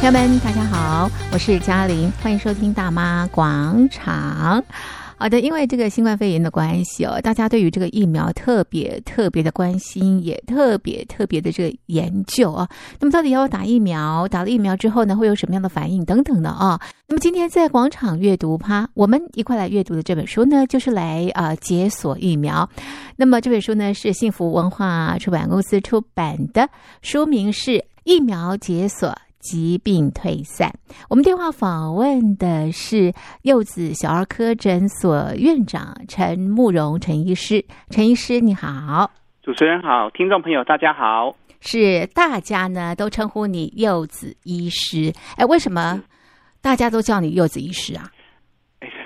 [0.00, 4.64] 朋友们，大家好，我是嘉玲，欢迎收听大妈广场。
[5.18, 12.66] 好的，因为这个新冠肺炎的关系哦，大家对于这个疫苗特别特别的关心，也特别特别的这个研究啊。
[12.98, 16.80] 那么到底要打疫苗，打了疫苗之后呢，会有什么样的反应等等的啊？
[17.06, 22.66] 那么今天在广场阅读趴，我们一块来阅读的这本书呢，就是来啊、解锁疫苗。
[23.16, 26.66] 那么这本书呢是幸福文化出版公司出版的，
[27.02, 27.72] 书名是
[28.04, 29.10] 《疫苗解锁》。
[29.40, 30.72] 疾病退散。
[31.08, 33.12] 我们电话访问的是
[33.42, 37.64] 柚子小儿科诊所院长陈慕容陈医师。
[37.88, 39.10] 陈医师，你好。
[39.42, 41.34] 主持人好，听众朋友大家好。
[41.60, 45.12] 是大家呢都称呼你柚子医师。
[45.36, 46.00] 哎，为什么
[46.62, 48.10] 大家都叫你柚子医师啊？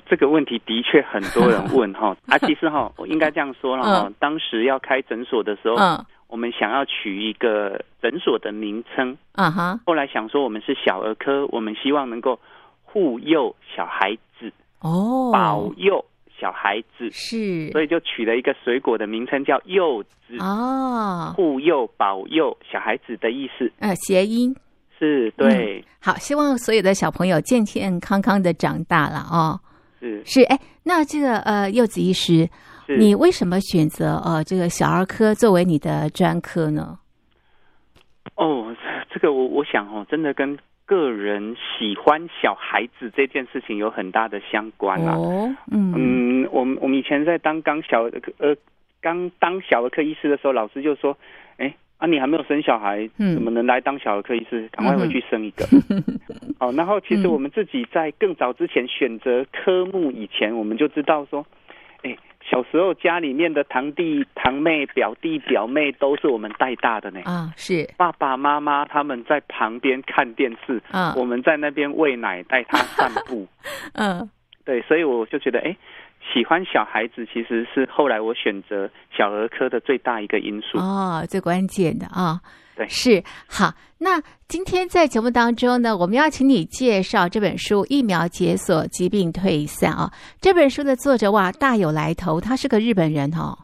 [0.05, 2.15] 哎，这个问题的确很多人问哈。
[2.27, 4.03] 啊，其实哈，我应该这样说了哈。
[4.07, 5.75] 嗯、当时要开诊所的时候。
[5.75, 9.79] 嗯我们想要取一个诊所的名称，啊哈。
[9.85, 12.37] 后来想说我们是小儿科，我们希望能够
[12.83, 16.03] 护佑小孩子，哦，保佑
[16.37, 24.53] 小孩子，是，所以就取了一个水果的名称叫柚子，哦，护佑保佑小孩子的意思，呃，谐音
[24.97, 25.83] 是对、嗯。
[26.01, 29.57] 好，希望所有的小朋友健健康康的长大了哦。
[30.05, 32.47] 是是，哎，那这个呃，柚子医师。
[32.87, 36.99] 你为什么选择呃这个小儿科作为你的专科呢？
[38.35, 38.75] 哦，
[39.09, 45.15] 这个我我想哦，真的跟个人喜欢小孩子这件事情有很大的相关啊。
[45.17, 48.03] 哦，嗯嗯，我们我们以前在当刚小
[48.37, 48.55] 呃
[49.01, 51.17] 刚当小儿科医师的时候，老师就说
[51.57, 54.67] ：“哎啊，你还没有生小孩，怎么能来当小儿科医师？
[54.69, 55.65] 赶快回去生一个。
[55.89, 56.03] 嗯
[56.59, 61.45] ”哦，然后其实我们自己在更早之前选择科目以前，我们就知道说，
[62.03, 62.15] 哎。
[62.47, 67.19] 小时候家里面的堂弟堂妹、表弟表妹都是我们带大的呢。
[67.25, 73.47] 啊，是爸爸妈妈他们在旁边看电视，啊，我们在那边喂奶带他散步。
[73.97, 74.29] 嗯，
[74.63, 75.75] 对，所以我就觉得，哎，
[76.33, 80.77] 喜欢小孩子其实是后来我选择小儿科的最大一个因素。
[80.77, 82.39] 哦，最关键的啊。
[82.75, 83.73] 对，是好。
[83.97, 90.11] 那今天在节目当中呢，我们要请你介绍这本书《疫苗解锁，疾病退散》啊。
[90.41, 93.57] 这本书的作者哇，大有来头，他是个日本人哦。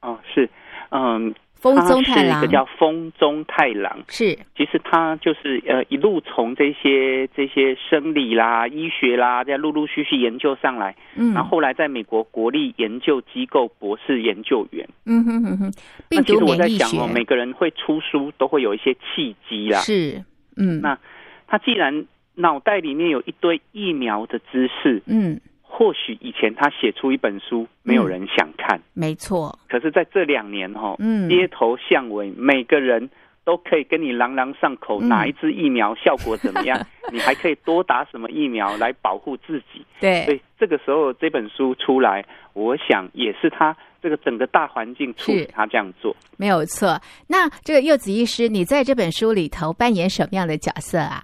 [0.00, 0.48] 哦，是，
[0.90, 1.34] 嗯。
[1.74, 15.58] 风中太郎，一个叫风中太郎，是，其实他就是呃一路从这些这些生理啦、医学啦，这样陆陆续续研究上来，嗯，然后后来在美国国立研究机构博士研究员，嗯哼哼。
[15.58, 15.72] 哼。
[16.10, 20.22] 那其实我在想哦，每个人会出书都会有一些契机啦，是，
[20.56, 20.98] 嗯，那
[21.46, 25.40] 他既然脑袋里面有一堆疫苗的知识，嗯。
[25.78, 29.58] 或许以前他写出一本书，没有人想看，嗯、没错。
[29.68, 33.10] 可是在这两年哈，嗯，街头巷尾，每个人
[33.44, 36.78] 都可以跟你朗朗上口，哪一支疫苗效果怎么样？
[36.78, 39.84] 嗯、 你还可以多打什么疫苗来保护自己？
[40.00, 46.98] 对，所以这个时候这本书出来，我想也是他这个整个大环境促使他这样做，没有错。
[47.28, 51.22] 那这个柚子医师，你在这本书里头扮演什么样的角色啊？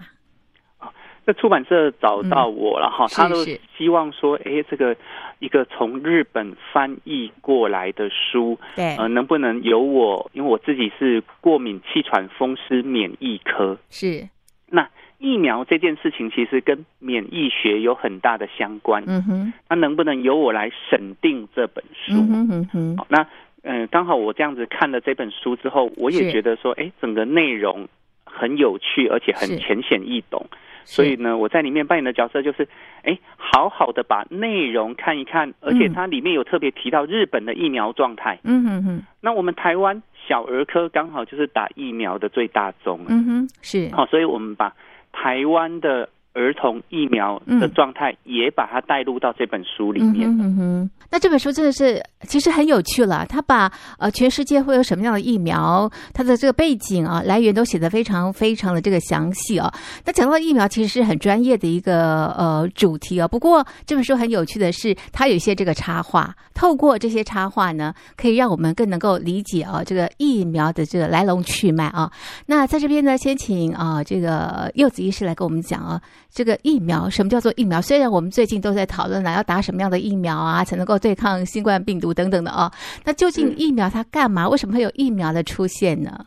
[1.25, 3.44] 这出版社找到我了哈，嗯、他都
[3.77, 4.97] 希望说，哎，这个
[5.38, 10.31] 一个从日本翻译过来的书，对，呃，能不能由我？
[10.34, 14.28] 因为我自己是过敏气喘风湿免疫科，是。
[14.69, 14.88] 那
[15.19, 19.53] 疫苗这件事情其实跟免疫学有很大的相关，嗯哼。
[19.69, 22.15] 那能不能由我来审定这本书？
[22.15, 22.97] 嗯哼嗯哼。
[22.97, 23.22] 好，那
[23.62, 27.87] 嗯、呃，刚好我这样子看了这本书之后，我也觉得说，哎，整个内容
[28.25, 30.44] 很有趣，而且很浅显易懂。
[30.84, 32.69] 所以呢，我在里面扮演的角色就是，
[33.03, 38.38] 哎，好好的把内容看一看，而且它里面有特别提到日本的疫苗状态。
[38.44, 39.03] 嗯哼哼。
[39.20, 43.00] 那我们台湾小儿科刚好就是打疫苗的最大宗。
[43.09, 43.88] 嗯哼，是。
[43.93, 44.75] 好，所以我们把
[45.12, 46.09] 台湾的。
[46.34, 50.28] 儿童疫苗的状态也把它带入到这本书里面。
[50.28, 53.26] 嗯嗯哼，那这本书真的是其实很有趣了。
[53.26, 59.73] 他把呃全世界会有什么样的疫苗，它的这个背景啊来源都写得非常非常的这个详细啊。
[60.06, 63.28] 那讲到疫苗，其实是很专业的一个呃主题啊。
[63.28, 72.11] 不过这本书很有趣的是，它有一些这个插画，透过这些插画呢，可以让我们更能够理解啊这个疫苗的这个来龙去脉啊。
[72.46, 76.00] 那在这边呢，先请啊这个柚子医师来跟我们讲啊。
[76.34, 77.79] 这个疫苗，什么叫做疫苗？
[77.82, 82.73] 虽然我们最近都在讨论了，要打什么样的疫苗啊，才能够对抗新冠病毒等等的啊、哦。
[83.05, 84.49] 那究竟疫苗它干嘛？
[84.49, 86.25] 为什么会有疫苗的出现呢？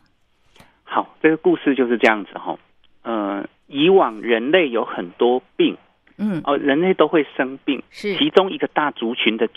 [0.84, 2.58] 好，这个故事就是这样子哈、哦。
[3.02, 5.76] 呃，以往人类有很多病，
[6.18, 9.48] 嗯，哦，人类都会生病，是其中一个大族群的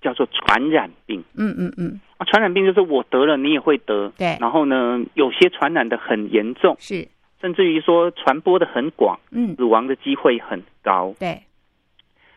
[0.00, 1.24] 叫做传染病。
[1.34, 2.00] 嗯嗯嗯。
[2.18, 4.12] 啊，传染病就是我得了，你也会得。
[4.16, 4.36] 对。
[4.40, 6.76] 然后呢，有些传染的很严重。
[6.78, 7.08] 是。
[7.40, 11.14] 甚至于说传播的很广，嗯，死亡的机会很高。
[11.18, 11.42] 对，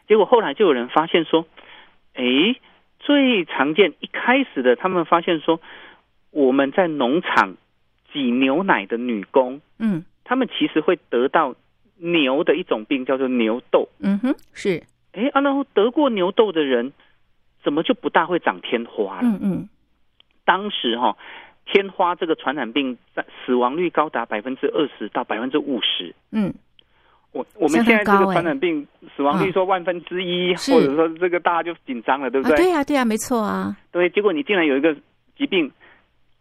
[0.08, 1.46] 结果后来就有人发现说，
[2.14, 2.24] 哎，
[3.00, 5.62] 最常见一开始的，他们发现说，
[6.32, 7.56] 我们在农场
[8.12, 11.56] 挤牛奶的女工，嗯，他们其实会得到
[11.98, 13.88] 牛的一种病，叫做牛痘。
[14.00, 14.84] 嗯哼，是。
[15.14, 16.92] 哎啊，然后得过牛痘的人，
[17.64, 19.28] 怎么就不大会长天花了？
[19.28, 19.70] 嗯嗯，
[20.44, 21.18] 当时哈。
[21.72, 26.16] 天花这个传染病在死亡率高达百分之二十到百分之五十。
[26.32, 26.52] 嗯，
[27.32, 32.58] 我我们现在这个传染病死亡率说万分之一，或者说这个大家就紧张了，对不对？
[32.58, 33.78] 对呀，对呀，没错啊。
[33.92, 34.96] 对，结果你竟然有一个
[35.38, 35.72] 疾病，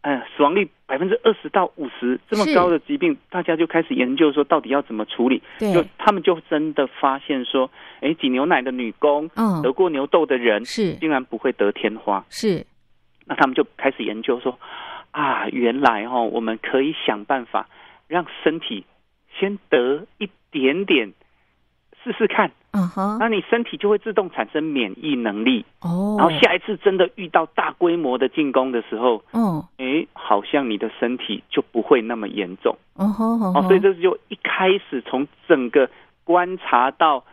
[0.01, 5.43] 呃，死亡率百分之二十到五十这么高的疾病，大家就开始研究说到底要怎么处理。
[5.59, 7.69] 对，就他们就真的发现说，
[8.01, 12.25] 哎，挤牛奶的女工，嗯，得过牛痘的人是竟然不会得天花。
[12.29, 12.65] 是，
[13.27, 14.57] 那他们就开始研究说。
[15.11, 17.67] 啊，原来哈、哦，我们可以想办法
[18.07, 18.85] 让身体
[19.39, 21.13] 先得一点点
[22.03, 25.65] 试试看，嗯哼，那你身体就会自动产生免疫能力。
[25.81, 26.15] 哦。
[26.19, 35.89] 然后下一次真的遇到大规模的进攻的时候，嗯，哎，好像你的身体就不会那么严重，哦哦，哦，所以这就一开始从整个
[36.23, 37.23] 观察到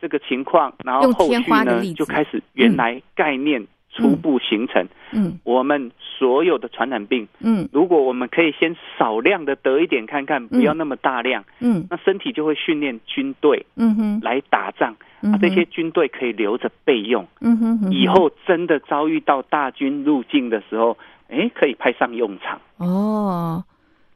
[0.00, 3.66] 这个情况，然后后续呢就开始原来概念。
[3.98, 20.96] 嗯初步形成，嗯，我们所有的传染病，嗯，如果我们可以先少量的得一点看看，不要那么大量，嗯，那身体就会训练军队，嗯哼，来打仗，啊，这些军队可以留着备用，嗯哼，以后真的遭遇到大军入境的时候，
[21.30, 22.60] 哎，可以派上用场。
[22.76, 23.64] 哦，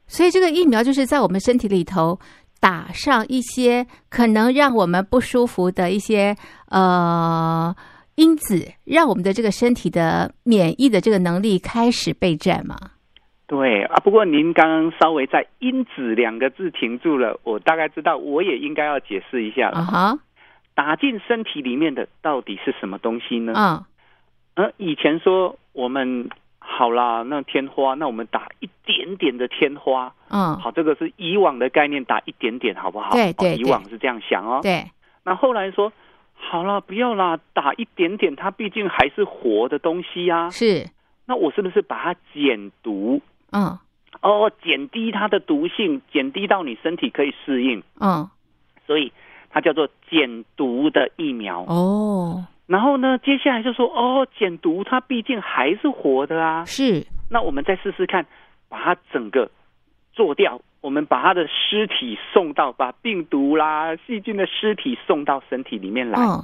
[0.05, 2.19] 所以这个疫苗就是在我们身体里头
[2.59, 6.35] 打上一些可能让我们不舒服的一些，
[6.69, 7.75] 呃。
[8.15, 12.75] 因子让我们的这个身体的免疫的这个能力开始备战嘛？
[13.47, 19.79] 对啊，不过您刚刚稍微在“因子”两个字停住了，我大概知道，我也应该要解释一下了。
[19.79, 20.19] 啊、uh-huh.
[20.73, 23.53] 打进身体里面的到底是什么东西呢？
[23.57, 23.83] 嗯，
[24.55, 26.29] 呃，以前说我们
[26.59, 33.11] 好啦，那天花，那我们打一点点的天花，嗯，好，这个是以往的概念，打一点点好不好？
[33.11, 34.59] 对对，以往是这样想哦。
[34.61, 34.85] 对，
[35.23, 35.91] 那后来说。
[36.49, 40.49] 好了，不要啦，打一点点，它毕竟还是活的东西呀、啊。
[40.49, 40.89] 是，
[41.25, 43.21] 那我是不是把它减毒？
[43.51, 43.77] 嗯，
[44.21, 47.81] 哦，减低它的毒性，减低到你身体可以适应。
[48.01, 48.29] 嗯，
[48.85, 49.13] 所以
[49.49, 51.61] 它叫做减毒的疫苗。
[51.61, 56.65] 哦，然后呢，接下来就说，哦，减毒它毕竟还是活的啊。
[56.65, 58.25] 是，那我们再试试看，
[58.67, 59.49] 把它整个
[60.11, 60.59] 做掉。
[60.81, 66.43] 我们把他的尸体送到，把病毒啦、细菌的尸体送到身体里面来，嗯，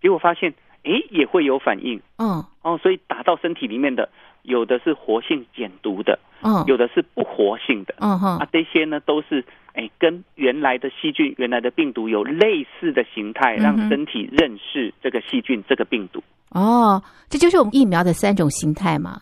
[0.00, 0.54] 结果发现，
[0.84, 4.08] 哎，也会有反应，嗯，哦，所以打到身体里面的，
[4.42, 9.44] 有的是活性减毒的，嗯，有的是不活性的，嗯哼，啊，这些呢都是，
[9.74, 16.22] 哎，跟原来的细菌、原来的病毒有类似的形态，让身体认识这个细菌、这个病毒。
[16.48, 19.20] 哦，这就是我们疫苗的三种形态嘛？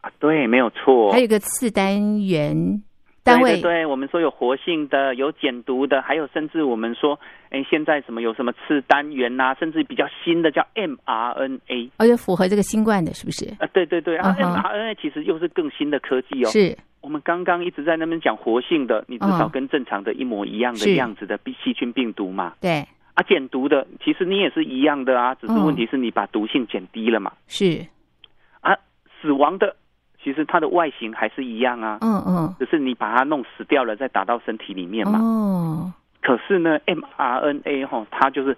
[0.00, 1.12] 啊，对，没有错。
[1.12, 2.82] 还有一个次单元。
[3.38, 7.18] 对对对，我们说有活性的，有减毒的，还有甚至我们说，
[7.50, 13.46] 哎，现在什么有什么次单元呐、啊，甚至比较新的叫 mRNA，而且符合这个新冠的，是不是？
[13.58, 16.48] 啊，对对对，啊、uh-huh.，mRNA 其实又是更新的科技哦。
[16.48, 22.54] 是，我们刚刚一直在那边讲活性的，你至少跟正常的一模一样的样子的细菌病毒嘛。
[22.60, 22.84] 对。
[23.14, 27.32] 啊，减毒的，其实你也是一样的啊，只是问题是你把毒性减低了嘛。
[27.48, 27.84] 是。
[28.60, 28.76] 啊，
[29.20, 29.74] 死亡的。
[30.22, 35.18] 其实它的外形还是一样啊，嗯嗯，只是你把它弄死掉了，再打到身体里面嘛。
[35.18, 38.56] 哦，可是呢，mRNA 哈，它就是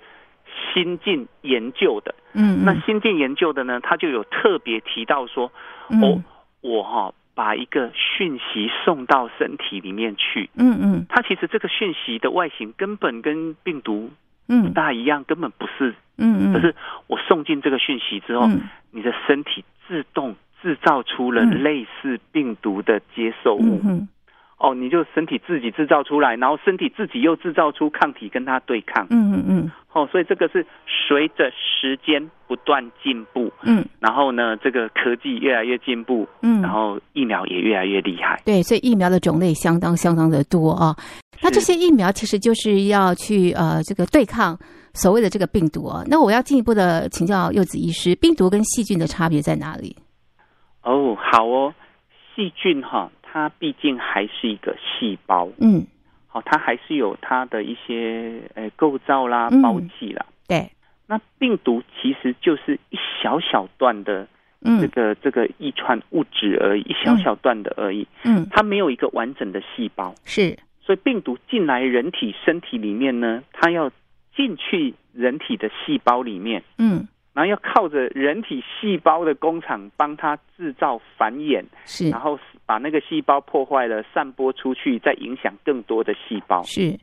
[0.74, 5.52] 新进研究的，嗯，那新进研究的呢，它就有特别提到说，
[5.88, 6.22] 嗯、哦，
[6.62, 14.10] 我哈把一个讯息送到身体里面去，嗯嗯，它其实这个讯息的外形根本跟病毒
[14.48, 14.64] 嗯。
[14.64, 16.74] 不大一样，嗯、根本不是，嗯嗯，可是
[17.06, 20.34] 我送进这个讯息之后，嗯、你的身体自动。
[20.62, 24.08] 制造出了类似病毒的接受物，嗯，
[24.58, 40.94] 哦，你就身体自己制造出来，然后身体自己又制造出抗体跟它对抗，嗯嗯嗯，哦，所以这个是随着时间不断进步，嗯，然后呢，这个科技越来越进步，嗯，然后疫苗也越来越厉害，对，所以疫苗的种类相当相当的多啊。
[41.42, 44.56] 那这些疫苗其实就是要去呃这个对抗
[44.94, 46.04] 所谓的这个病毒啊。
[46.06, 49.96] 那我要进一步的请教柚子医师，病毒跟细菌的差别在哪里？
[50.82, 51.74] 哦，好哦，
[52.34, 55.86] 细菌哈，它毕竟还是一个细胞，嗯，
[56.26, 60.70] 好，它还是有它的一些呃构造啦、包剂啦，对。
[61.06, 64.26] 那病毒其实就是一小小段的
[64.80, 73.90] 这个这个遗传物质而已，一小小段的而已，嗯，它没有一个完整的细胞，是，所以病毒进来人体身体里面呢，它要
[74.34, 86.98] 进去人体的细胞里面，嗯，然后要靠着人体细胞的工厂帮它制造繁衍，是，然后把那个细胞破坏了，散播出去，再影响更多的细胞，是。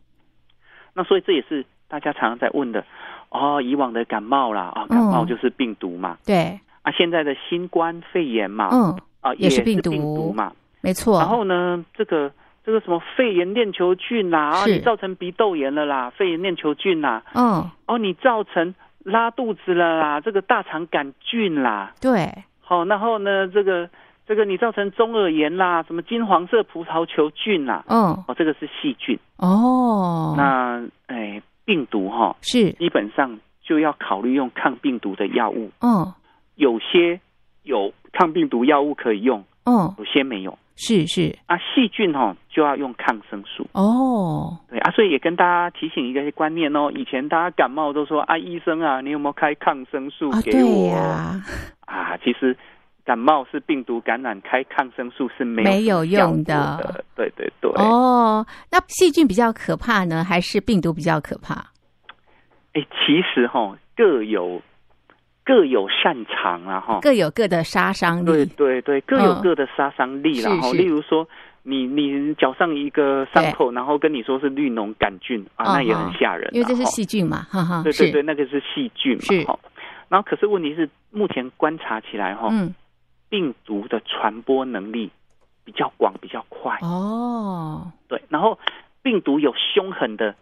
[0.94, 2.86] 那所以这也是大家常常在问的，
[3.30, 11.20] 哦，以往的感冒啦，啊，感冒就是病毒嘛，嗯、对，啊，现在的新冠肺炎嘛，嗯，啊，也是病毒，嘛，没错。
[11.20, 12.32] 然后呢，这个。
[12.62, 23.90] 这个什么肺炎链球菌啦，啊，你造成鼻窦炎了啦，肺炎链球菌啦，嗯，哦，你造成拉肚子了啦，这个大肠杆菌啦，对，好，然后呢，这个
[24.28, 32.72] 这个你造成中耳炎啦，什么金黄色葡萄球菌啦，嗯，哦，这个是细菌，哦，那哎，病毒哈，是。
[32.74, 36.14] 基本上就要考虑用抗病毒的药物，嗯，
[36.56, 37.20] 有些
[37.64, 40.58] 有抗病毒药物可以用，嗯，有些没有。
[40.82, 44.58] 是是啊，细菌哦就要用抗生素哦。
[44.70, 46.90] 对啊，所以也跟大家提醒一个观念哦。
[46.96, 50.94] 以前大家感冒都说啊，医生啊，你有没有开抗生素给我？
[50.96, 51.44] 啊，
[51.86, 52.56] 啊，其实
[53.04, 57.04] 感冒是病毒感染，开抗生素是没有没有用的。
[57.14, 57.70] 对对对。
[57.76, 61.56] 哦，那细菌比较可怕呢，还是病毒比较可怕？
[62.74, 64.62] 哎，其实哈各有。
[65.50, 68.26] 各有擅长啊，哈，各有各的杀伤力。
[68.26, 70.40] 对对对，各有各的杀伤力。
[70.42, 71.28] 然后，例如说，
[71.64, 76.48] 你你脚上一个伤口，然后跟你说是绿脓杆菌啊，那也很吓人。
[76.54, 77.82] 因为这是细菌嘛，哈哈。
[77.82, 79.46] 对对对，那个是细菌嘛。
[79.48, 79.60] 哈。
[80.08, 82.76] 然后，可是问题是，目前观察起来，哈，嗯，
[83.28, 85.10] 病毒的传播能力
[85.66, 86.78] 比较广，比较快。
[86.84, 87.92] 哦。
[88.08, 88.60] 对，然后
[89.02, 90.36] 病毒有凶狠的。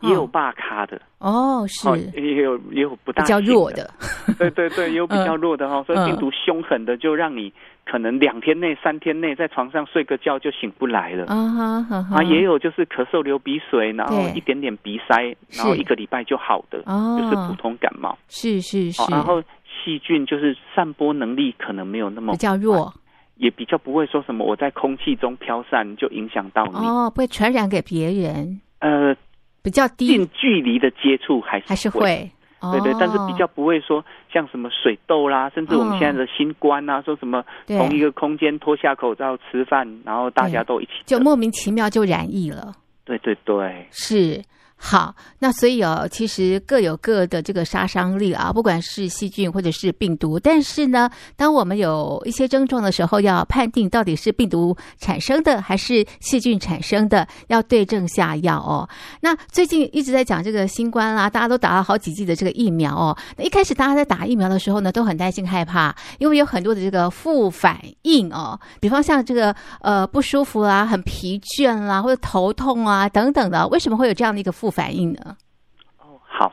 [0.00, 1.88] 也有大咖的哦，是。
[2.20, 3.90] 也有也有不大比较弱的，
[4.38, 7.52] 对对对，也有比较弱的哈，所以病毒凶狠的就让你
[7.84, 22.92] 可能两天内、三天内在床上睡个觉就醒不来了啊哈啊，也有就是咳嗽、流鼻水，然后一点点鼻塞，然后一个礼拜就好的，就是普通感冒，是是是，然后细菌就是散播能力可能没有那么比较弱，
[23.36, 29.16] 也比较不会说什么我在空气中飘散就影响到你哦，不会传染给别人，呃。
[29.66, 30.06] 比较低？
[30.06, 32.30] 近距离的接触还是还是会，
[32.60, 42.72] 对对，但是比较不会说像什么水痘啦，甚至我们现在的新冠啊，说什么同一个空间脱下口罩吃饭，然后大家都一起，就莫名其妙就染疫了。
[43.04, 44.40] 对对对，是。
[44.78, 50.38] 好，那所以哦，其实各有各的这个杀伤力啊，不管是细菌或者是病毒。
[50.38, 58.88] 但是呢，当我们有一些症状的时候，要判定到底是病毒产生的还是细菌产生的，要对症下药哦。
[59.20, 63.16] 那最近一直在讲这个新冠啦，大家都打了好几剂的这个疫苗哦。
[63.38, 73.66] 那一开始大家在打疫苗的时候呢，都很担心害怕，因为有很多的这个副反应哦，比方像这个呃不舒服啦、很疲倦啦，或者头痛啊等等的。
[73.68, 75.36] 为什么会有这样的一个副反应呢？
[75.98, 76.52] 哦，好，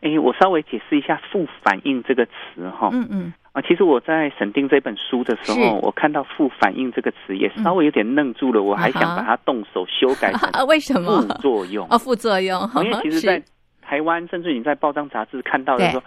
[0.00, 2.90] 哎，我稍微解释一下“副反应”这个词哈。
[2.92, 3.32] 嗯嗯。
[3.52, 11.20] 啊，其实我在审定这本书的时候，我看到“副反应”这个词也稍微有点愣住了，我还想把它动手修改成 为什么？
[11.22, 12.60] 副作用啊，副作用。
[12.82, 13.40] 因为其实，在
[13.80, 16.02] 台湾，甚至你在报章杂志看到的说，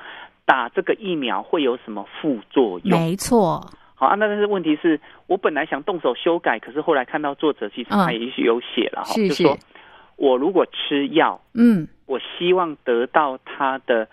[0.45, 2.99] 打这个疫苗会有什么副作用？
[2.99, 3.65] 没错。
[3.95, 9.57] 好啊，那但是问题是我本来想动手修改，可是后来看到作者其实他也许有写了哈，就说。
[10.17, 14.09] 我如果吃药，嗯，我希望得到它的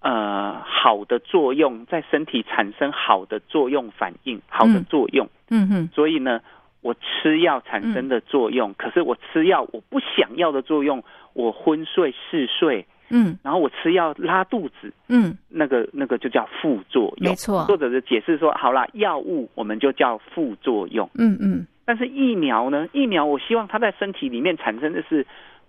[0.00, 5.68] 呃好的作用，在身体产生好的作用反应，好的作用，嗯。
[5.68, 6.40] 哼，所以呢，
[6.82, 17.64] 我吃药产生的作用，可是我吃药我不想要的作用，我昏睡嗜睡，嗯，然后我吃药拉肚子，嗯，那个那个就叫副作用，没错。
[17.66, 21.66] 作者的解释说，好啦，药物我们就叫副作用，嗯嗯。
[21.88, 22.88] 但是疫苗呢？
[22.92, 25.24] 疫苗我希望它在身体里面产生的是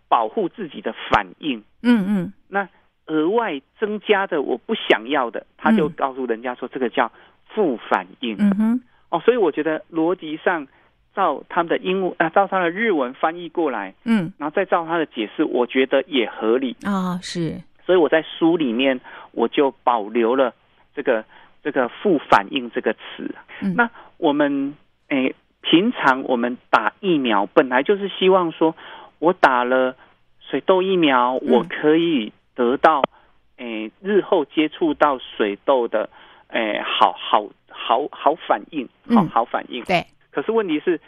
[0.08, 1.64] 保护自己的反应。
[1.82, 2.34] 嗯嗯。
[2.48, 2.68] 那
[3.08, 7.12] 额外增加的我不想要的，他就告诉人家说这个叫
[7.48, 8.36] 副反应。
[8.40, 8.82] 嗯哼。
[9.10, 10.68] 哦，所以我觉得逻辑上
[11.16, 17.20] 照他们的英文啊，照他的日文翻译过来，嗯，然后再照他的解释，我觉得也合理啊、哦。
[17.22, 17.62] 是。
[17.86, 19.00] 所以我在书里面
[19.32, 20.54] 我就保留了
[20.94, 21.24] 这个
[21.64, 23.34] 这个副反应这个词。
[23.62, 23.74] 嗯。
[23.76, 24.76] 那我们
[25.10, 25.36] 诶。
[25.70, 28.74] 平常我们打疫苗本来就是希望说，
[29.20, 29.96] 我打了
[30.40, 33.04] 水痘疫苗，我可以得到
[33.58, 36.10] 诶日后接触到水痘的
[36.48, 39.84] 诶好好好好反应，好好反应。
[39.84, 40.06] 对。
[40.32, 41.00] 可是问题是，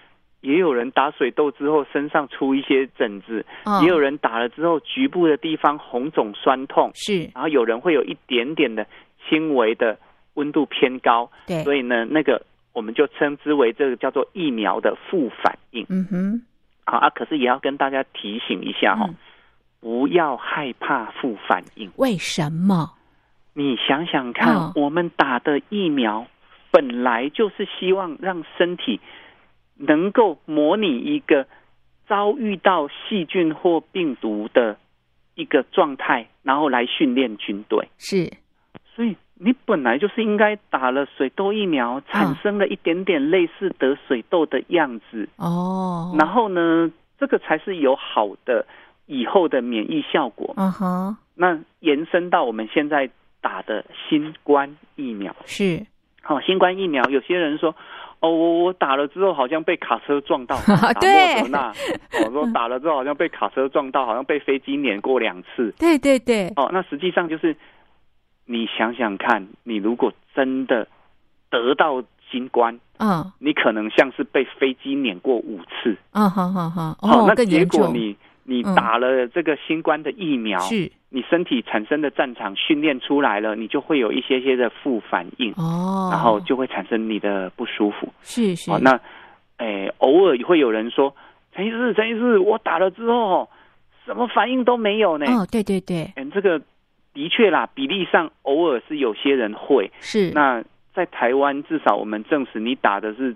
[0.42, 3.46] 也有人打水痘之后身上出一些疹子，
[3.84, 7.30] 也有人打了之后局部的地方红肿酸痛，是。
[7.34, 8.86] 然后有人会有一点点的
[9.28, 9.98] 轻微的
[10.34, 11.64] 温度偏高，对。
[11.64, 12.42] 所以呢，那个。
[12.72, 15.86] 我们就称之为这个叫做疫苗的副反应。
[15.90, 16.42] 嗯哼，
[16.90, 19.16] 好啊，可是也要跟大家提醒一下哈、哦，嗯、
[19.80, 21.92] 不要害怕副反应。
[21.98, 22.96] 为什么？
[23.54, 26.26] 你想想看，哦、我们打的疫苗
[26.72, 29.00] 本来就是希望让身体
[29.76, 31.46] 能够模拟一个
[32.08, 34.78] 遭遇到细菌或病毒的
[35.36, 37.88] 一个状态，然后来训练军队。
[37.98, 38.32] 是，
[38.96, 45.28] 所以你本来就是应该打了水痘疫苗，产生了一点点类似得水痘的样子。
[45.38, 46.16] 哦。
[46.20, 48.66] 然后呢，这个才是有好的
[49.08, 50.54] 以后的免疫效果。
[50.58, 53.10] 嗯哼，那延伸到我们现在。
[53.42, 55.34] 打的新冠疫苗。
[55.46, 55.86] 是。
[56.22, 57.74] 好、哦，新冠疫苗有些人说
[58.20, 61.74] 哦，我我打了之后好像被卡车撞到， 打，莫德纳，
[62.26, 67.56] 我说打了之后好像被卡车撞到，好像被飞机碾过两次，对对对，哦，那实际上就是
[68.52, 70.88] 你想想看，你如果真的
[71.52, 72.02] 得到
[72.32, 80.92] 新冠，嗯，你可能像是被飞机碾过五次，嗯，好好好，哦，那结果你你打了这个新冠的疫苗是。
[81.12, 88.08] 你身体产生的战场训练出来了，你就会有一些些的副反应哦，然后就会产生你的不舒服。
[88.22, 88.92] 是是，哦、那
[89.58, 91.12] 诶、欸，偶尔会有人说，
[91.52, 93.50] 陈医师，陈医师，我打了之后
[94.06, 95.26] 什么反应都没有呢？
[95.32, 96.62] 哦，对对对，嗯，这个
[97.14, 100.32] 的确啦，比例上偶尔是有些人会是。
[100.34, 100.64] 那
[100.94, 103.36] 在台湾，至少我们证实你打的是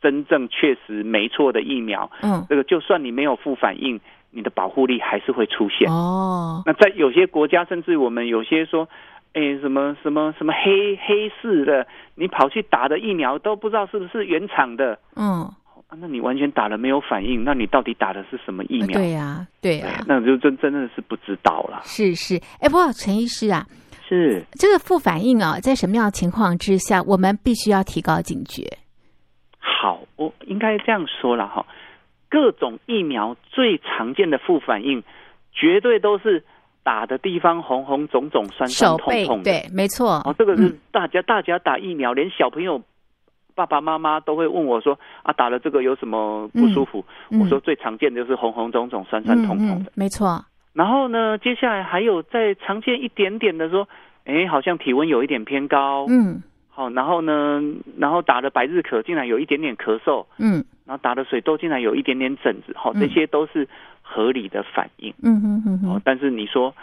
[0.00, 2.10] 真正确实没错的疫苗。
[2.22, 4.00] 嗯，这个就算你没有副反应。
[4.34, 6.62] 你的保护力还是会出现哦。
[6.64, 8.88] 那在有些国家，甚至我们有些说，
[9.34, 14.98] 哎，什么什么什么黑黑市的，你跑去打的疫苗都不知道是不是原厂的。
[15.16, 15.52] 嗯，
[16.00, 18.98] 那你完全打了没有反应，那你到底打的是什么疫苗？
[18.98, 21.80] 对呀，对呀，那就真真的是不知道了。
[21.84, 23.66] 是是，哎，不过陈医师啊，
[24.08, 28.66] 是这个副反应啊，在什么样的情况之下，我们必须要提高警觉？
[29.58, 31.64] 好，我应该这样说了哈。
[32.28, 35.02] 各种疫苗最常见的副反应，
[35.52, 36.42] 绝对都是
[36.82, 39.44] 打的地方红红肿肿、酸酸痛痛的。
[39.44, 40.22] 对，没错。
[40.24, 42.80] 哦，这个是大家、嗯、大家打疫苗，连小朋友
[43.54, 49.92] 爸爸妈妈都会问我说：“啊，打了这个有什么不舒服？”嗯、我说最常见的就是红红肿肿、酸酸痛痛的。
[49.94, 50.44] 没错。
[50.72, 53.88] 然后呢，接下来还有再常见一点点的说
[54.24, 56.42] ：“哎，好像体温有一点偏高。”嗯。
[56.74, 57.60] 好，然后呢，
[57.98, 60.24] 然后打了百日咳，竟然有一点点咳嗽。
[60.38, 60.64] 嗯。
[60.86, 63.68] 然后打了水痘，竟然有一点点疹子，好，这些都是
[64.00, 65.12] 合理的反应。
[65.22, 66.00] 嗯嗯嗯哦。
[66.02, 66.74] 但是你说，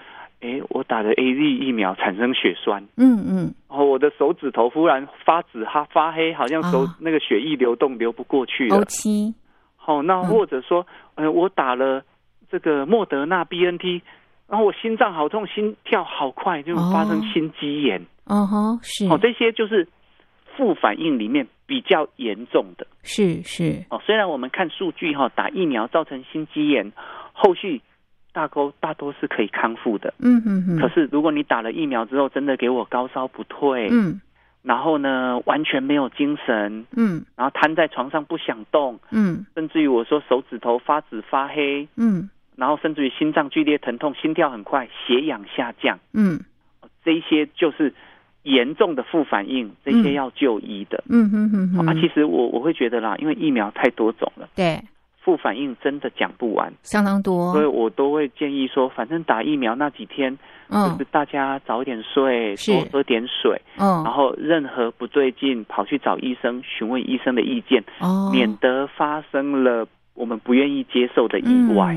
[0.41, 2.83] 哎，我打了 AZ 疫苗产生血栓。
[2.97, 3.53] 嗯嗯。
[3.69, 8.77] 然后我的手指头忽然发紫哈发黑，好像手那个血液流动流不过去了。
[8.77, 9.33] 哦七。
[9.75, 12.03] 好，那或者说，呃，我打了
[12.49, 14.01] 这个莫德纳 BNT，
[14.47, 18.05] 然后我心脏好痛，心跳好快，就发生心肌炎。
[18.25, 19.05] 哦吼，是。
[19.07, 19.87] 哦，这些就是
[20.55, 21.47] 副反应里面。
[21.69, 26.91] 比较严重的是是哦，虽然我们看数据哈，打疫苗造成心肌炎，
[27.31, 27.79] 后续
[28.39, 30.79] 大沟大多是可以康复的，嗯嗯嗯。
[30.79, 34.21] 可是如果你打了疫苗之后，真的给我高烧不退，嗯，
[34.61, 46.39] 然后呢完全没有精神，嗯，然后瘫在床上不想动，嗯，甚至于我说手指头发紫发黑，嗯，然后甚至于心脏剧烈疼痛，心跳很快，血氧下降，嗯，
[47.03, 47.93] 这一些就是。
[48.43, 51.03] 严重的副反应，这些要就医的。
[51.09, 51.85] 嗯哼哼哼。
[51.85, 54.81] 啊，其实我我会觉得啦，因为疫苗太多种了，对，
[55.23, 57.51] 副反应真的讲不完，相当多。
[57.53, 60.37] 所以我都会建议说，反正打疫苗那几天，
[60.69, 71.95] 嗯，就是大家早点睡，多喝点水，嗯，然后任何不对劲，跑去找医生询问医生的意见，哦，免得发生了我们不愿意接受的意外。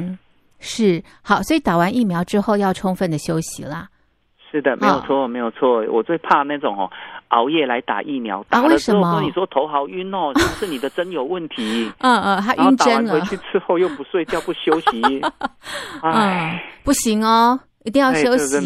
[0.58, 3.88] 是，好，所以打完疫苗之后要充分的休息啦。
[4.52, 5.82] 是的，没有错，哦、没有错。
[5.90, 6.90] 我最怕那种哦，
[7.28, 11.90] 熬夜来打疫苗，打了之后说你说头好晕哦， 是不是你的针有问题？
[12.00, 15.00] 嗯嗯，他晕针回去之后又不睡觉不休息，
[16.02, 18.56] 哎， 不行哦，一定要休息，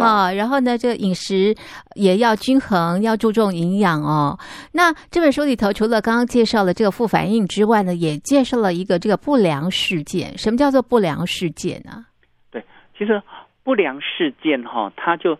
[0.00, 0.32] 啊。
[0.32, 1.54] 然后呢，这个饮食
[1.94, 4.36] 也要均衡，要注重营养哦。
[4.72, 10.36] 那这本书里头，除了刚刚介绍了这个副反应之外呢，也介绍了一个这个不良事件。
[10.36, 12.04] 什么叫做不良事件呢？
[12.50, 12.60] 对，
[12.98, 13.22] 其实。
[13.64, 15.38] 不良事件哈，他就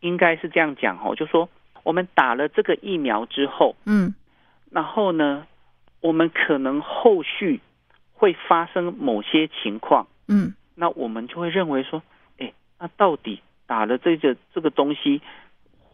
[0.00, 1.48] 应该是这样讲哈，就说
[1.82, 4.14] 我们打了这个疫苗之后，嗯，
[4.70, 5.46] 然后呢，
[6.00, 7.60] 我们可能后续
[8.12, 12.02] 会发生某些情况，嗯，那我们就会认为说，
[12.38, 15.20] 哎，那到底打了这个这个东西，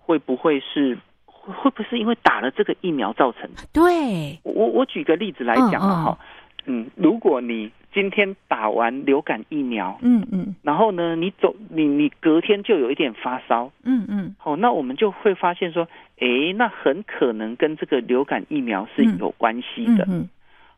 [0.01, 3.63] 会不会是会不会是因为打了这个疫苗造成的？
[3.73, 6.19] 对，我我举个例子来讲哈，
[6.67, 7.73] 嗯，嗯，如果你。
[7.93, 20.29] 今天打完流感疫苗，嗯嗯，然后呢，你走你你隔天就有一点发烧，嗯嗯，好，那我们就会发现说，哎，那很可能跟这个流感疫苗是有关系的，嗯，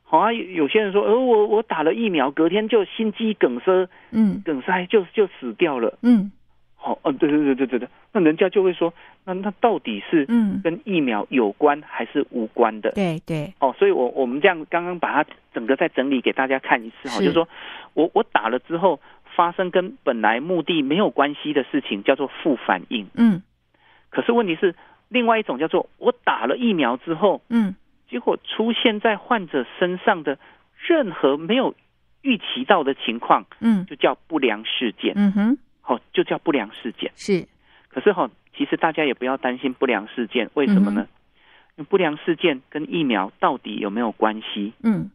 [0.05, 6.33] 好啊，有些人说，呃，我我打了疫苗，隔天就心肌梗塞，嗯，梗塞就就死掉了，嗯，
[6.77, 8.93] 好，哦，对对对对对对，那人家就会说，
[9.25, 10.61] 那那到底是嗯。
[10.63, 12.93] 跟疫苗有关还是无关的？
[12.93, 17.49] 对对，哦，所以我我们这样刚刚把它整个再整理给大家看一次哈，就是说
[17.95, 19.01] 我我打了之后
[19.35, 23.43] 发生跟本来目的没有关系的事情，叫做副反应，嗯，
[24.11, 24.75] 可是问题是
[25.09, 27.75] 另外一种叫做我打了疫苗之后，嗯。
[28.09, 30.37] 结果出现在患者身上的
[30.77, 31.75] 任何没有
[32.21, 37.11] 预期到的情况，嗯，就叫不良事件，嗯哼，好，就叫不良事件。
[37.17, 37.49] 是，
[37.89, 41.07] 可是哈，其实大家也不要担心不良事件，为什么呢？
[41.77, 44.73] 嗯、不良事件跟疫苗到底有没有关系？
[44.83, 45.11] 嗯，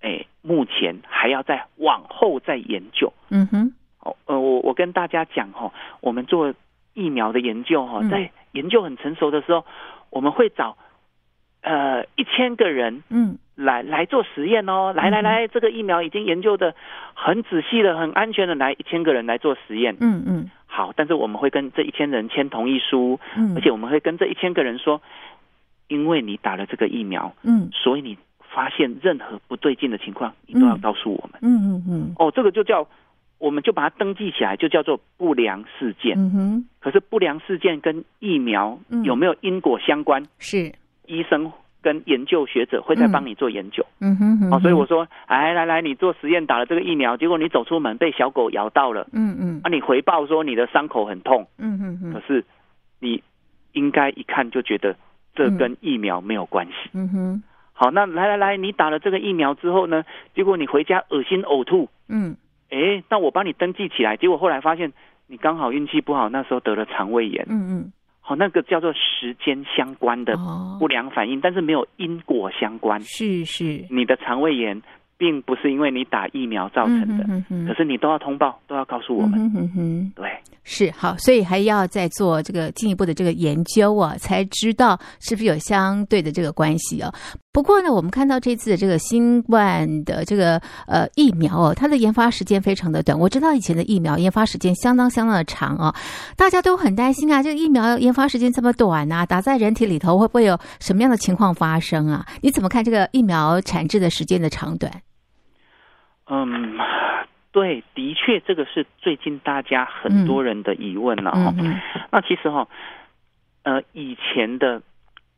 [0.00, 3.12] 哎，目前还要再往后再研究。
[3.30, 6.54] 嗯哼，哦，呃，我我跟大家讲哈，我们做
[6.94, 9.64] 疫苗的研究哈，在研究很成熟的时候，
[10.10, 10.76] 我们会找。
[11.64, 16.74] 呃，一千个人，嗯，来来做实验哦，来来来，这个疫苗已经研究的
[17.14, 25.02] 很仔细了，很安全的，来一千个人来做实验，嗯嗯，好，但是我们会跟这一千人签同意书，嗯，而且我们会跟这一千个人说，
[25.86, 28.16] 因为你打了这个疫苗，嗯，所以你
[28.54, 32.88] 发现任何不对劲的情况，你都要告诉我们，嗯嗯嗯，哦，这个就叫，
[33.36, 40.24] 我们就把它登记起来，就叫做不良事件，嗯哼，可是不良事件跟疫苗有没有因果相关？
[40.38, 40.72] 是。
[41.06, 41.52] 医生
[41.82, 52.44] 跟研究学者会再帮你做研究，嗯哼，哼，哦，所以我说，哎来来，你做实验打了这个疫苗，结果你走出门被小狗咬到了，嗯嗯，啊，你回报说你的伤口很痛，嗯哼哼，可是
[53.00, 53.22] 你
[53.72, 54.96] 应该一看就觉得
[55.34, 57.42] 这跟疫苗没有关系，嗯哼，
[57.72, 62.36] 好，那来来来，你打了这个疫苗之后呢，结果你回家恶心呕吐，嗯，
[62.70, 64.92] 哎，那我帮你登记起来，结果后来发现
[65.26, 67.92] 你刚好运气不好，那时候得了肠胃炎，嗯嗯。
[68.24, 70.36] 好，那个叫做时间相关的
[70.78, 73.00] 不良反应，哦、但是没有因果相关。
[73.00, 74.80] 是是，你的肠胃炎
[75.22, 79.38] 并不是因为你打疫苗造成的，嗯、哼哼，可是你都要通报，都要告诉我们。
[79.38, 80.28] 嗯、哼哼，对，
[80.64, 87.14] 是好，所以还要再做这个进一步的这个研究啊，才知道是不是有相对的这个关系啊。
[87.52, 93.16] 不过呢，我们看到这次的这个新冠的这个呃疫苗哦，它的研发时间非常的短。
[93.16, 95.94] 我知道以前的疫苗研发时间相当相当的长哦，
[96.36, 102.26] 大家都很担心啊，这个疫苗研发时间这么短啊，打在人体里头会不会有什么样的情况发生啊？
[102.40, 104.90] 你怎么看这个疫苗产制的时间的长短？
[106.26, 106.78] 嗯，
[107.50, 111.54] 对，的确，这个是最近大家很多人的疑问了哈。
[111.58, 111.80] 嗯嗯、
[112.10, 112.68] 那其实哈，
[113.62, 114.82] 呃，以前的。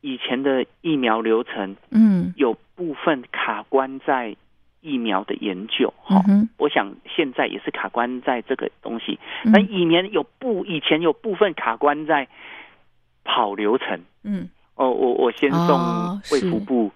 [0.01, 4.35] 以前的疫苗流程，嗯，有部分卡关在
[4.79, 9.17] 疫苗的研究，哈、嗯，我想现在也是卡关在这个东西。
[9.45, 12.27] 那以前有部以前有部分卡关在
[13.23, 16.91] 跑流程，嗯，哦，我我先送卫福部，哦、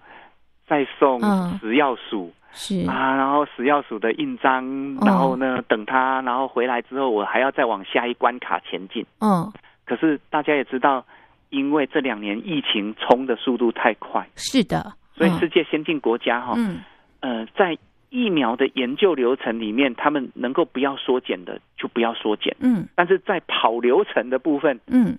[0.68, 1.20] 再送
[1.58, 2.86] 食药署，是。
[2.88, 9.52] 啊，然后死药鼠的印章，然后呢，哦、等他，然后回来之后，我还要再往下一关卡前进，嗯、哦，
[9.84, 11.04] 可是大家也知道。
[11.50, 16.78] 因为这两年疫情冲的速度太快，是的，所以世界先进国家哈，嗯，
[17.18, 17.76] 呃，在
[18.08, 25.18] 疫苗的研究流程里面，他们能够不要缩减的就不要缩减，嗯，但是在跑流程的部分，嗯，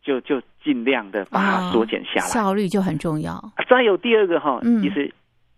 [0.00, 3.42] 就就尽量的把它缩减下来，效率就很重要。
[3.68, 4.80] 再有第二个哈，嗯。
[4.80, 5.12] 其实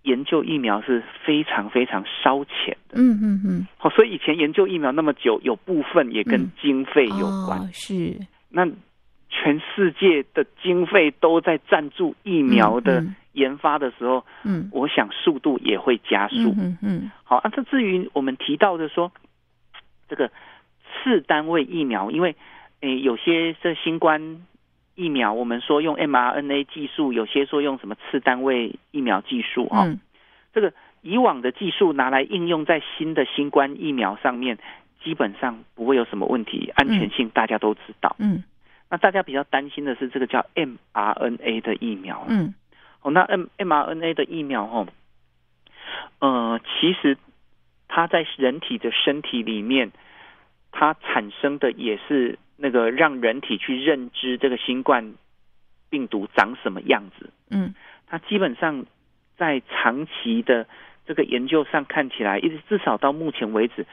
[0.07, 8.17] 研究疫苗是非常非常烧钱的，嗯嗯嗯，好，所以以前研究疫苗那么久，有部分也跟经费有关，是。
[8.49, 8.67] 那。
[9.29, 17.51] 全世界的经费都在赞助疫苗的研发的时候，嗯，嗯，我想速度也会加速，嗯嗯，嗯，好啊。
[17.55, 19.13] 这至于我们提到的说，
[20.09, 20.31] 这个
[20.87, 22.35] 次单位疫苗，因为
[22.81, 24.47] 诶有些这新冠
[24.97, 30.01] 疫苗，我们说用 mRNA 技术，有些说用什么次单位疫苗技术啊，嗯，
[30.53, 34.59] 这个以往的技术拿来应用在新的新冠疫苗上面，
[35.05, 38.35] 基本上不会有什么问题，安全性大家都知道，嗯。
[38.35, 38.45] 嗯
[38.89, 42.55] 那大家比较担心的是这个叫 mRNA 的疫苗，嗯，
[43.03, 44.87] 哦，那 m mRNA 的疫苗哦，
[46.21, 47.19] 呃，其实
[47.89, 49.91] 它在人体的身体里面，
[50.71, 55.15] 它产生的也是那个让人体去认知这个新冠
[55.91, 57.75] 病毒长什么样子，嗯，
[58.07, 58.87] 它基本上
[59.37, 60.67] 在长期的。
[61.07, 63.87] 这个研究上看起来，一直至少到目前为止，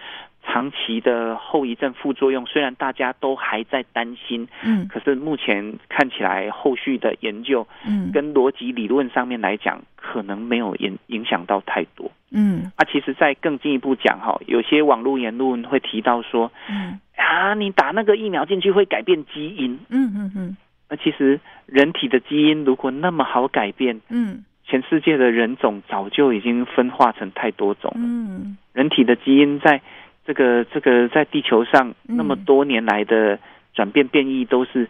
[0.43, 20.57] 长期的后遗症副作用虽然大家都还在担心，嗯，可是目前看起来后续的研究，嗯，跟逻辑理论上面来讲，可能没有影影响到太多，嗯，啊，其实再更进一步讲哈，有些网络言论会提到说，嗯，啊，你打那个疫苗进去会改变基因，嗯嗯嗯，
[20.89, 24.43] 那其实人体的基因如果那么好改变，嗯。
[24.65, 27.99] 全世界的人种早就已经分化成太多种了。
[27.99, 29.81] 嗯，人体的基因在
[30.25, 33.39] 这个这个在地球上那么多年来的
[33.73, 34.89] 转变变异都是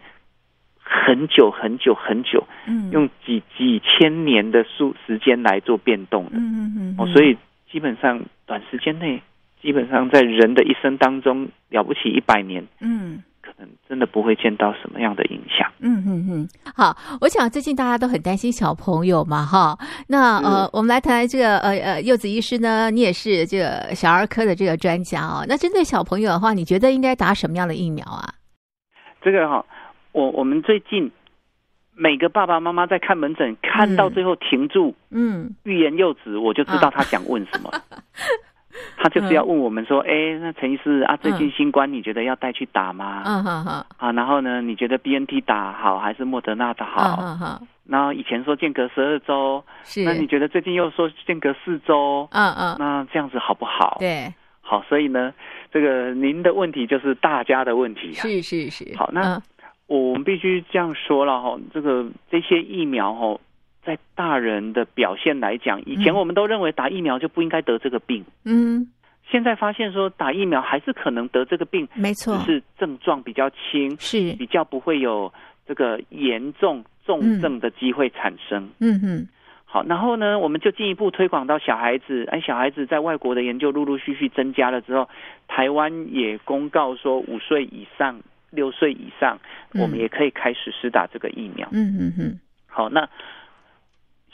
[0.78, 6.32] 很久很久很久，嗯，用几几千年的数时间来做变动的。
[6.34, 6.96] 嗯嗯嗯。
[6.98, 7.36] 哦，所以
[7.70, 9.20] 基本上短时间内，
[9.60, 12.64] 基本上在人的一生当中了不起一百年。
[12.80, 13.22] 嗯。
[13.88, 15.70] 真的不会见到什么样的影响。
[15.78, 19.78] 嗯嗯嗯，好，我想最近大家都很担心小朋友嘛，哈。
[20.08, 25.44] 那呃，我们来谈谈这个呃呃，柚子医师呢，你也是这个小儿科的这个专家哦。
[25.48, 28.34] 那针对小朋友的话，你觉得应该打什么样的疫苗啊？
[29.22, 29.64] 这个哈，
[30.12, 31.10] 我我们最近
[31.94, 37.70] 每个爸爸妈妈在看门诊，看到最后停住，嗯，欲言又止，我就知道他想问什么。
[37.70, 37.82] 啊
[38.98, 43.22] 他就是要问我们说，哎、嗯，那陈医师啊，最近新冠你觉得要带去打吗？
[43.24, 43.86] 嗯哼哼。
[43.96, 47.18] 啊，然后呢，你觉得 BNT 打好还是莫德纳的好？
[47.22, 47.66] 嗯哼。
[47.86, 50.04] 然后以前说间隔十二周，是。
[50.04, 52.28] 那你觉得最近又说间隔四周？
[52.32, 52.76] 嗯嗯。
[52.78, 53.96] 那这样子好不好？
[54.00, 54.32] 对。
[54.60, 55.32] 好，所以呢，
[55.72, 58.22] 这个您的问题就是大家的问题啊。
[58.22, 58.96] 是是是。
[58.96, 59.40] 好，那
[59.86, 63.38] 我们必须这样说了哈，这个这些疫苗哈。
[63.84, 68.24] 在大人的表现来讲，以前我们都认为打疫苗就不应该得这个病。
[68.44, 68.88] 嗯，
[69.30, 75.32] 现在发现说打疫苗还是可能得这个病，没错，只是症状比较轻，是比较不会有
[75.66, 78.70] 这个严重重症的机会产生。
[78.80, 79.28] 嗯嗯，
[79.64, 82.26] 好，然后呢，我们就进一步推广到小孩子。
[82.30, 85.08] 哎，小孩子在外国的研究陆陆续续增加了之后，
[85.46, 88.20] 台湾也公告说五岁以上、
[88.50, 89.38] 六岁以上，
[89.74, 91.68] 我们也可以开始施打这个疫苗。
[91.72, 93.08] 嗯嗯嗯，好，那。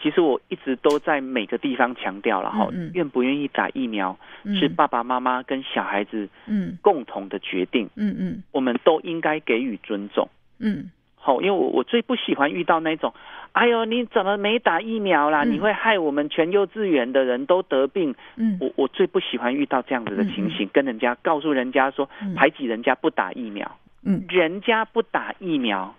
[0.01, 4.17] 其实我一直都在每个地方强调了哈，愿不愿意打疫苗
[4.59, 6.79] 是爸爸妈妈跟小孩子嗯。
[6.83, 13.13] 共同的决定，嗯嗯，我们都应该给予尊重，嗯，好，因为我我最不喜欢遇到那种，
[13.53, 15.45] 哎呦你怎么没打疫苗啦？
[15.45, 25.95] 你会害我们全幼稚园的人都得病，嗯，我我最不喜欢遇到这样子的情形，跟人家告诉人家说排挤人家不打疫苗，嗯，人家不打疫苗。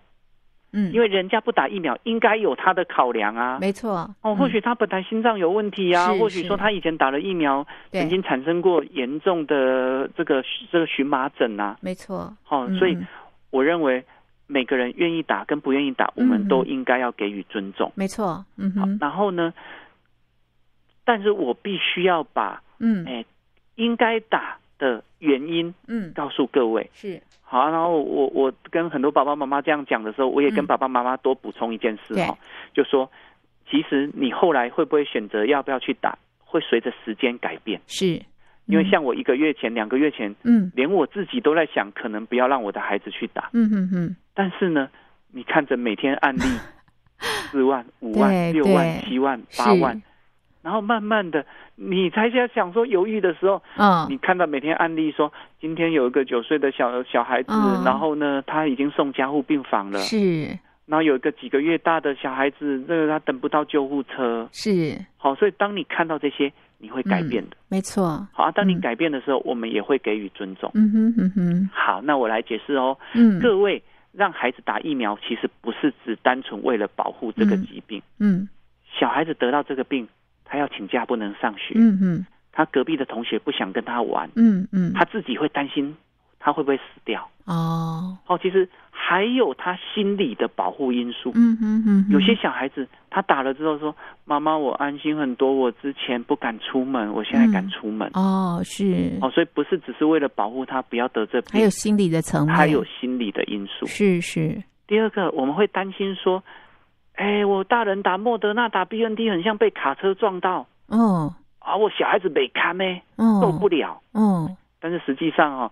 [0.74, 3.58] 嗯，因为人家不打疫苗，应该有他的考量啊。
[3.60, 11.78] 没错，哦，嗯、或许他本来心脏有问题啊，或许说他以前打了疫苗，曾经产生过严重的这个这个荨麻疹啊。
[11.82, 12.98] 没错，哦，所以
[13.50, 14.04] 我认为
[14.48, 17.92] 每个人愿意打跟不愿意打，嗯、我们都应该要给予尊重。
[17.96, 19.54] 没错，嗯好，然后呢，
[21.04, 23.26] 但是我必须要把嗯，哎，
[23.76, 27.22] 应该打的原因嗯告诉各位是。
[27.44, 32.38] 好，然后我我跟很多爸爸妈妈这样讲的时候，我也跟爸爸妈妈多补充一件事哈、
[32.74, 33.12] 就说
[33.70, 37.82] 其实你后来会不会选择要不要去打，会随着时间改变。
[37.88, 38.24] 是，嗯、
[38.68, 43.50] 因为像我一个月前、两个月前，嗯，连我自己都在想，可能不要让我的孩子去打。
[43.52, 44.16] 嗯嗯嗯。
[44.34, 44.90] 但是呢，
[45.34, 46.42] 你看着每天案例
[47.20, 50.02] 四万、五万、六万、七万、八万。
[50.62, 51.46] 然后慢慢的，
[51.76, 60.46] 你才在想说犹豫的时候，嗯，你看到每天案例说，今天有一个九岁的小小孩子，嗯、然后呢，他已经送加护病房了，是，
[60.86, 70.92] 然后有一个几个月大的小孩子，这个他等不到救护车，是，好，所以当你看到这些，你会改变的，嗯、没错，好啊，当你改变的时候，嗯、我们也会给予尊重，嗯。
[70.92, 78.50] 哼嗯哼，好，那我来解释哦，嗯，各位让孩子打疫苗，其实不是只单纯为了保护这个疾病，嗯，嗯。
[79.00, 80.08] 小孩子得到这个病。
[80.52, 85.96] 他要请假不能上学，嗯嗯，他隔壁的同学不想跟他玩，嗯嗯，他自己会担心
[86.42, 104.62] 他会不会死掉，哦，哦，其实还有他心理的保护因素，嗯嗯嗯，有些小孩子他打了之后说：“妈妈，我安心很多，我之前不敢出门，我现在敢出门。”哦，是，哦，所以不是只是为了保护他不要得这病，还有心理的层面，还有心理的因素，是是。
[104.86, 106.44] 第二个，我们会担心说。
[107.22, 110.66] 哎，我大人打莫德纳打 BNT 很像被卡车撞到。
[110.88, 112.84] 哦，啊，我小孩子没看呢，
[113.18, 115.72] 嗯受不了，嗯，但是实际上哦，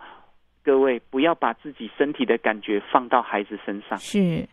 [0.64, 4.48] 各位不要把自己身体的感觉放到孩子身上，是。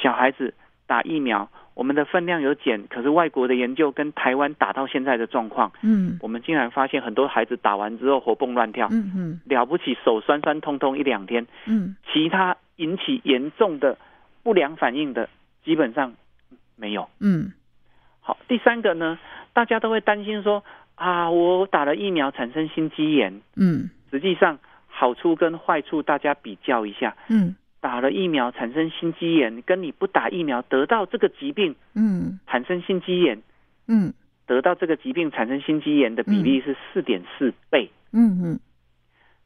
[0.00, 0.52] 小孩子
[0.84, 13.96] 打疫苗，我们的分量有减，可是外国的研究跟台湾打到现在的状况，嗯，我们竟然发现很多孩子打完之后活蹦乱跳，嗯嗯，了不起手酸酸痛痛一两天，嗯，其他引起严重的
[14.42, 15.28] 不良反应的
[15.64, 16.12] 基本上。
[16.82, 17.52] 没有，嗯，
[18.20, 19.16] 好，第三个呢，
[19.52, 20.64] 大家都会担心说
[20.96, 33.40] 啊，我打了疫苗产生心肌炎，嗯，实际上好处跟坏处大家比较一下，嗯，打了疫苗产生心肌炎，跟你不打疫苗得到这个疾病，嗯，产生心肌炎，
[33.86, 34.12] 嗯，
[34.46, 38.60] 得到这个疾病产生心肌炎的比例是四点四倍，嗯嗯，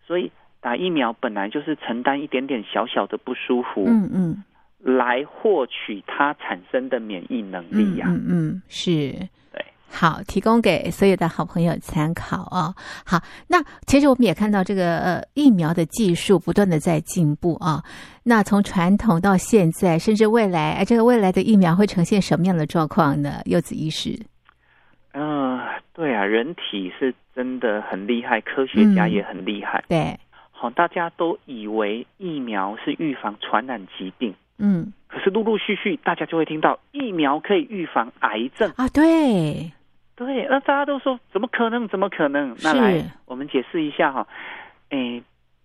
[0.06, 4.44] 所以打疫苗本来就是承担一点点小小的不舒服，嗯嗯。
[4.86, 8.10] 来获取它产生的免疫能力呀、啊。
[8.10, 9.14] 嗯嗯，是。
[9.88, 12.74] 好，提供给所有的好朋友参考哦。
[13.06, 17.82] 好，那其实我们也看到这个呃疫苗的技术不断的在进步啊。
[18.24, 23.40] 那从传统到现在，甚至未来，哎，这个未来的疫苗会呈现什么样的状况呢？
[23.46, 24.18] 柚子医师，
[25.12, 29.82] 嗯、呃，对啊，人体是真的很厉害，科学家也很厉害。
[29.88, 30.20] 嗯、对，
[30.50, 39.70] 好，大家都以为疫苗是预防传染疾病，嗯，可是陆陆续续大家就会听到疫苗可以预防癌症啊，对。
[40.14, 41.86] 对，那大家都说怎么可能？
[41.88, 42.56] 怎么可能？
[42.62, 44.26] 那来，我们解释一下哈。
[44.88, 45.22] 诶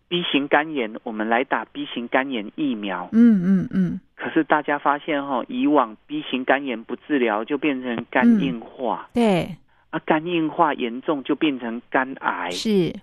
[0.09, 3.07] ，B 型肝炎，我们来打 B 型肝炎疫苗。
[3.13, 4.01] 嗯嗯嗯。
[4.13, 9.07] 可是大家发现哈，以往 B 型肝炎不治疗就变成肝硬化。
[9.13, 9.55] 嗯、对。
[9.89, 12.49] 啊，肝硬化严重就变成肝癌。
[12.51, 12.93] 是。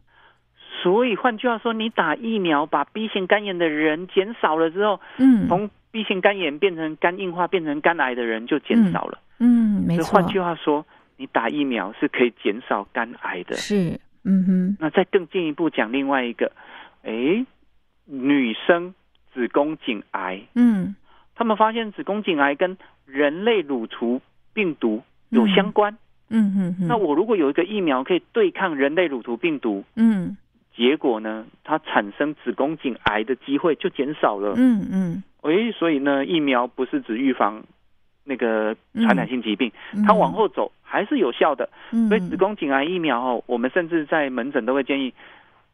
[0.82, 9.18] 所以换句话说，你打疫苗把 B 型肝炎的人减少了之后，嗯，从 B 型肝炎变成肝硬化变成肝癌的人就减少了。
[9.38, 10.04] 嗯，嗯没错。
[10.20, 10.84] 换句话说。
[11.20, 14.76] 你打疫苗是可以减少肝癌的，是，嗯哼。
[14.78, 16.52] 那再更进一步讲另外一个，
[17.02, 17.44] 哎，
[18.04, 18.94] 女生
[19.34, 20.94] 子宫颈癌，嗯，
[21.34, 25.98] 他们发现子宫颈癌跟人类乳头病毒有相关，
[26.30, 26.86] 嗯哼哼。
[26.86, 30.36] 那我如果有一个疫苗可以对抗人类乳头病毒，嗯，
[30.78, 35.22] 结果呢，它产生子宫颈癌的机会就减少了，嗯嗯。
[35.42, 37.62] 哎，所以呢，疫苗不是只预防。
[38.30, 41.66] 那个传染性疾病，嗯、它往后走还是有效的。
[41.92, 45.14] 嗯、所以子宫颈癌疫苗哦，我们甚至在门诊都会建议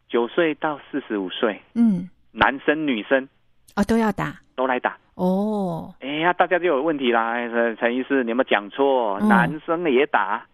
[0.08, 3.28] 九岁到四十五岁，嗯，男生女生
[3.74, 5.92] 哦都要打，都来打哦。
[5.98, 9.16] 哎呀，大家就有问题啦，陈陈医师，你有没有讲错？
[9.16, 10.46] 哦、男生也打？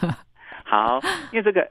[0.64, 1.00] 好，
[1.32, 1.66] 因为这个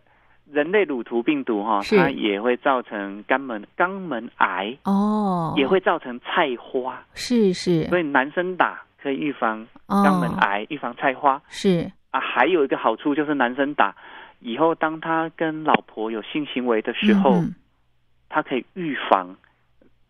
[0.51, 4.77] 人类乳头病毒哈、哦，它也会造成肛门肛门癌。
[4.83, 8.81] 哦，也会造成菜花，是是，所以男生打。
[8.99, 11.39] 可以预防肛门癌，预、哦、防菜花。
[11.49, 11.89] 是。
[12.09, 13.95] 啊，还有一个好处就是男生打
[14.39, 17.53] 以后，当他跟老婆有性行为的时候，嗯、
[18.27, 19.35] 他可以预防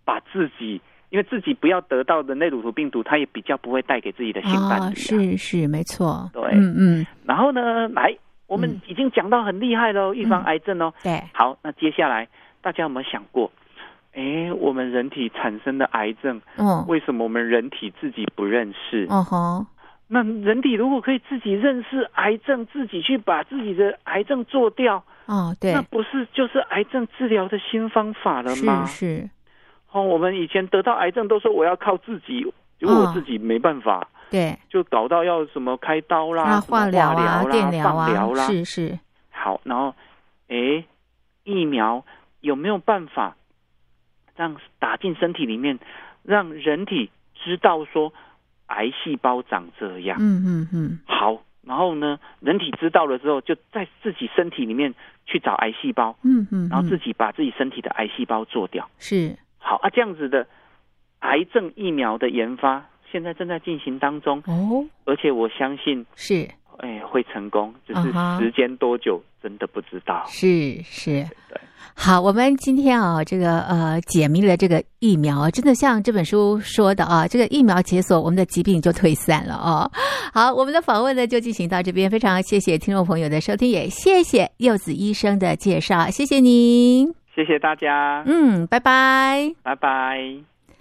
[0.05, 4.87] 把自己，因为自己不要得到的内乳头病毒，他也比较不会带给自己的性伴侣、啊。
[4.87, 4.93] 哦。
[4.95, 6.27] 是是，没错。
[6.33, 7.05] 对，嗯嗯。
[7.25, 8.17] 然后呢，来，
[8.47, 10.93] 我们已经讲到很厉害喽，预、嗯、防癌症哦。
[11.03, 11.21] 对。
[11.33, 12.27] 好，那接下来
[12.61, 13.51] 大家有没有想过？
[14.13, 19.05] 哎，我们人体产生的癌症，嗯，为什么我们人体自己不认识？
[19.11, 19.67] 嗯哼，
[20.07, 28.85] 那人体如果可以自己认识癌症，自己去把自己的癌症做掉，哦，对，那不是就是癌症治疗的新方法了吗？
[28.87, 29.29] 是是。
[29.91, 32.41] 哦，我们以前得到癌症都说我要靠自己，
[32.79, 38.99] 如果我自己没办法，对，就搞到要什么开刀啦、啊、化疗啦、电疗啊、放疗啦，是是。
[39.29, 39.95] 好，然后，
[40.47, 40.83] 哎，
[41.43, 42.03] 疫苗
[42.41, 43.35] 有没有办法？
[44.35, 45.79] 让打进身体里面，
[46.21, 48.13] 让人体知道说
[48.67, 50.15] 癌细胞长这样。
[50.19, 50.99] 嗯嗯嗯。
[51.07, 54.93] 好，然后呢，人体知道了之后，就在自己身体里面
[55.25, 56.15] 去找癌细胞。
[56.21, 56.69] 嗯嗯。
[56.69, 58.87] 然后自己把自己身体的癌细胞做掉。
[58.99, 59.35] 是。
[59.57, 60.45] 好啊，这样子的
[61.21, 64.39] 癌症疫苗的研发现在正在进行当中。
[64.47, 64.85] 哦。
[65.05, 70.23] 而且我相信是，哎，会成功，只是时间多久真的不知道。
[70.27, 71.23] 是是。
[71.49, 71.59] 对。
[71.95, 79.89] 好，我们今天啊，这个呃，解密了这个疫苗，真的像这本书说的啊，这个疫苗解锁，我们的疾病就退散了啊。
[80.31, 90.56] 好，我们的访问呢就进行到这边，非常谢谢听众朋友的收听，也谢谢柚子医生的介绍，谢谢您，谢谢大家，嗯，拜拜，拜拜。